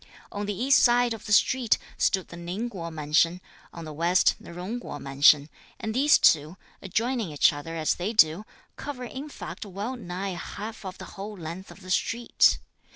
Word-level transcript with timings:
On 0.31 0.47
the 0.47 0.55
east 0.59 0.81
side 0.81 1.13
of 1.13 1.27
the 1.27 1.31
street, 1.31 1.77
stood 1.95 2.29
the 2.29 2.35
Ning 2.35 2.71
Kuo 2.71 2.91
mansion; 2.91 3.39
on 3.71 3.85
the 3.85 3.93
west 3.93 4.33
the 4.39 4.51
Jung 4.51 4.79
Kuo 4.79 4.99
mansion; 4.99 5.47
and 5.79 5.93
these 5.93 6.17
two, 6.17 6.57
adjoining 6.81 7.31
each 7.31 7.53
other 7.53 7.75
as 7.75 7.93
they 7.93 8.11
do, 8.11 8.43
cover 8.77 9.03
in 9.03 9.29
fact 9.29 9.63
well 9.63 9.95
nigh 9.95 10.31
half 10.33 10.85
of 10.85 10.97
the 10.97 11.05
whole 11.05 11.37
length 11.37 11.69
of 11.69 11.81
the 11.81 11.91
street. 11.91 12.57